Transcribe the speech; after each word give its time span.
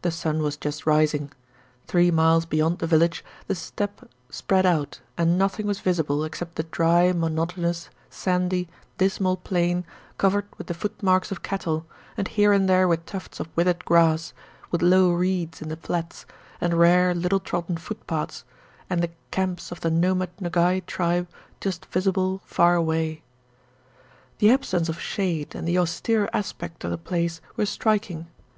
The 0.00 0.10
sun 0.10 0.40
was 0.42 0.56
just 0.56 0.86
rising. 0.86 1.30
Three 1.86 2.10
miles 2.10 2.46
beyond 2.46 2.78
the 2.78 2.86
village 2.86 3.22
the 3.46 3.54
steppe 3.54 4.08
spread 4.30 4.64
out 4.64 5.00
and 5.18 5.36
nothing 5.36 5.66
was 5.66 5.80
visible 5.80 6.24
except 6.24 6.54
the 6.56 6.62
dry, 6.62 7.12
monotonous, 7.12 7.90
sandy, 8.08 8.70
dismal 8.96 9.36
plain 9.36 9.84
covered 10.16 10.46
with 10.56 10.68
the 10.68 10.72
footmarks 10.72 11.30
of 11.30 11.42
cattle, 11.42 11.84
and 12.16 12.28
here 12.28 12.54
and 12.54 12.70
there 12.70 12.88
with 12.88 13.04
tufts 13.04 13.38
of 13.38 13.50
withered 13.54 13.84
grass, 13.84 14.32
with 14.70 14.80
low 14.80 15.12
reeds 15.12 15.60
in 15.60 15.68
the 15.68 15.76
flats, 15.76 16.24
and 16.58 16.72
rare, 16.78 17.14
little 17.14 17.38
trodden 17.38 17.76
footpaths, 17.76 18.46
and 18.88 19.02
the 19.02 19.10
camps 19.30 19.70
of 19.70 19.82
the 19.82 19.90
nomad 19.90 20.30
Nogay 20.40 20.86
tribe 20.86 21.28
just 21.60 21.84
visible 21.92 22.40
far 22.46 22.76
away. 22.76 23.22
The 24.38 24.50
absence 24.50 24.88
of 24.88 24.98
shade 24.98 25.54
and 25.54 25.68
the 25.68 25.76
austere 25.76 26.30
aspect 26.32 26.82
of 26.84 26.90
the 26.90 26.96
place 26.96 27.42
were 27.58 27.66
striking. 27.66 28.28